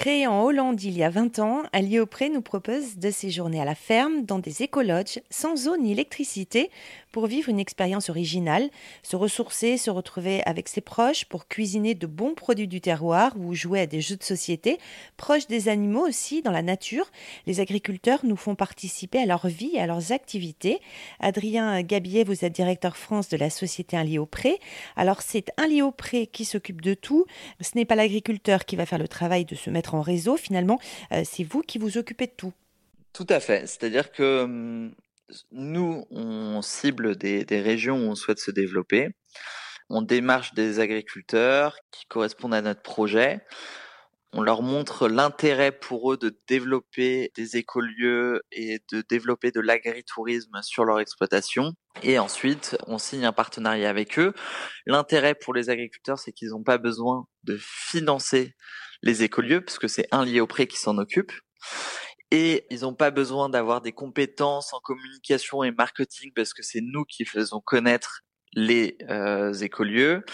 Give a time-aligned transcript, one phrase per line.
[0.00, 3.74] Créé en Hollande il y a 20 ans, Aliopré nous propose de séjourner à la
[3.74, 6.70] ferme dans des écologes sans eau ni électricité
[7.12, 8.70] pour vivre une expérience originale,
[9.02, 13.54] se ressourcer, se retrouver avec ses proches pour cuisiner de bons produits du terroir ou
[13.54, 14.78] jouer à des jeux de société,
[15.18, 17.10] proches des animaux aussi, dans la nature.
[17.46, 20.80] Les agriculteurs nous font participer à leur vie et à leurs activités.
[21.18, 24.60] Adrien Gabillet, vous êtes directeur France de la société Un Pré.
[24.96, 27.26] Alors c'est Un Pré qui s'occupe de tout.
[27.60, 30.78] Ce n'est pas l'agriculteur qui va faire le travail de se mettre en réseau, finalement,
[31.12, 32.52] euh, c'est vous qui vous occupez de tout.
[33.12, 33.66] Tout à fait.
[33.66, 34.94] C'est-à-dire que hum,
[35.52, 39.10] nous, on cible des, régions où on souhaite se développer.
[39.88, 43.40] On démarche des agriculteurs qui correspondent à notre projet.
[44.32, 50.62] On leur montre l'intérêt pour eux de développer des écolieux et de développer de l'agritourisme
[50.62, 51.74] sur leur exploitation.
[52.04, 54.32] Et ensuite, on signe un partenariat avec eux.
[54.86, 58.54] L'intérêt pour les agriculteurs, c'est qu'ils n'ont pas besoin de financer
[59.02, 61.32] les écolieux, puisque c'est un lié au prêt qui s'en occupe.
[62.30, 66.82] Et ils n'ont pas besoin d'avoir des compétences en communication et marketing, parce que c'est
[66.82, 68.20] nous qui faisons connaître
[68.52, 70.24] les euh, écolieux.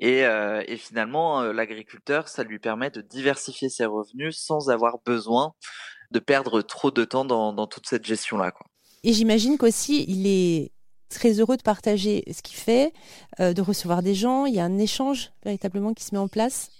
[0.00, 4.98] Et, euh, et finalement, euh, l'agriculteur, ça lui permet de diversifier ses revenus sans avoir
[5.04, 5.52] besoin
[6.10, 8.52] de perdre trop de temps dans, toute cette gestion-là.
[9.04, 10.72] Et j'imagine qu'aussi, il est
[11.08, 12.92] très heureux de partager ce qu'il fait,
[13.38, 14.44] de recevoir des gens.
[14.46, 16.70] Il y a un échange véritablement qui se met en place.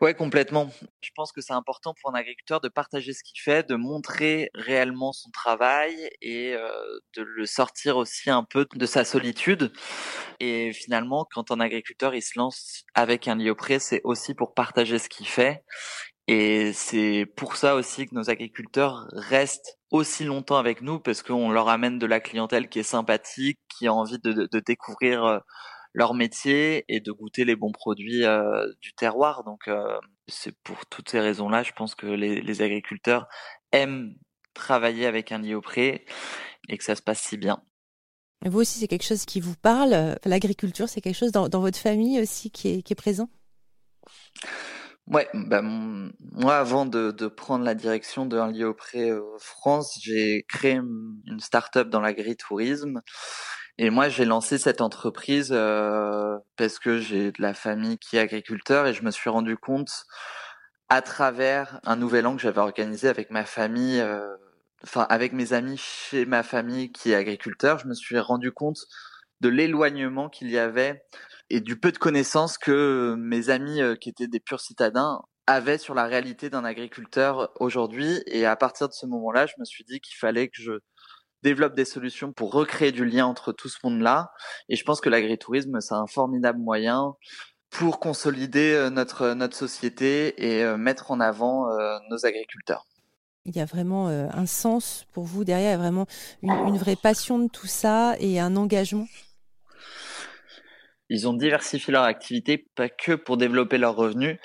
[0.00, 0.70] Ouais, complètement.
[1.00, 4.48] Je pense que c'est important pour un agriculteur de partager ce qu'il fait, de montrer
[4.54, 6.70] réellement son travail et euh,
[7.16, 9.72] de le sortir aussi un peu de sa solitude.
[10.40, 15.00] Et finalement, quand un agriculteur il se lance avec un prêt, c'est aussi pour partager
[15.00, 15.64] ce qu'il fait.
[16.28, 21.50] Et c'est pour ça aussi que nos agriculteurs restent aussi longtemps avec nous parce qu'on
[21.50, 25.38] leur amène de la clientèle qui est sympathique, qui a envie de, de découvrir euh,
[25.92, 29.44] leur métier et de goûter les bons produits euh, du terroir.
[29.44, 33.26] Donc euh, c'est pour toutes ces raisons-là, je pense que les, agriculteurs
[33.72, 34.14] aiment
[34.54, 36.04] travailler avec un prêt
[36.68, 37.62] et que ça se passe si bien.
[38.44, 42.20] vous aussi, c'est quelque chose qui vous parle L'agriculture, c'est quelque chose dans, votre famille
[42.20, 43.30] aussi qui est, qui est présent?
[45.06, 50.44] Ouais, bah moi avant de, de, prendre la direction de Un lieu auprès France, j'ai
[50.48, 53.00] créé une start-up dans l'agritourisme
[53.78, 58.20] et moi, j'ai lancé cette entreprise euh, parce que j'ai de la famille qui est
[58.20, 60.04] agriculteur et je me suis rendu compte
[60.88, 64.26] à travers un nouvel an que j'avais organisé avec ma famille, euh,
[64.82, 68.78] enfin avec mes amis chez ma famille qui est agriculteur, je me suis rendu compte
[69.40, 71.04] de l'éloignement qu'il y avait
[71.50, 75.78] et du peu de connaissances que mes amis euh, qui étaient des purs citadins avaient
[75.78, 78.22] sur la réalité d'un agriculteur aujourd'hui.
[78.26, 80.72] Et à partir de ce moment-là, je me suis dit qu'il fallait que je
[81.42, 84.32] développe des solutions pour recréer du lien entre tout ce monde-là.
[84.68, 87.14] Et je pense que l'agritourisme, c'est un formidable moyen
[87.70, 92.86] pour consolider euh, notre, notre société et euh, mettre en avant euh, nos agriculteurs.
[93.44, 96.06] Il y a vraiment un sens pour vous derrière, il y a vraiment
[96.42, 99.06] une, une vraie passion de tout ça et un engagement?
[101.08, 104.38] Ils ont diversifié leur activité, pas que pour développer leurs revenus,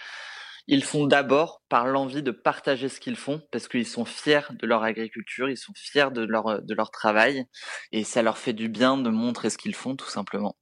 [0.68, 4.66] ils font d'abord par l'envie de partager ce qu'ils font parce qu'ils sont fiers de
[4.66, 7.46] leur agriculture, ils sont fiers de leur, de leur travail
[7.92, 10.56] et ça leur fait du bien de montrer ce qu'ils font tout simplement.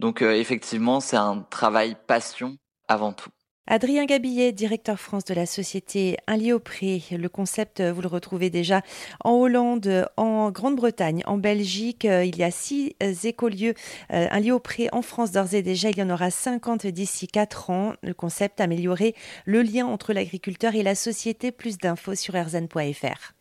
[0.00, 2.56] Donc euh, effectivement, c'est un travail passion
[2.88, 3.30] avant tout.
[3.74, 7.08] Adrien Gabillet, directeur France de la société Un au prix.
[7.10, 8.82] Le concept, vous le retrouvez déjà
[9.24, 12.04] en Hollande, en Grande-Bretagne, en Belgique.
[12.04, 12.94] Il y a six
[13.24, 13.72] écolieux
[14.12, 15.88] euh, Un lieu au prix en France d'ores et déjà.
[15.88, 17.94] Il y en aura 50 d'ici quatre ans.
[18.02, 19.14] Le concept, améliorer
[19.46, 21.50] le lien entre l'agriculteur et la société.
[21.50, 23.32] Plus d'infos sur rzn.fr.